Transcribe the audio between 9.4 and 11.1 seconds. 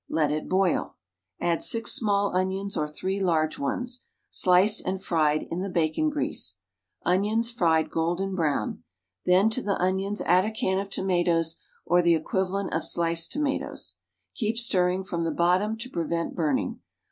to' the onions add a can of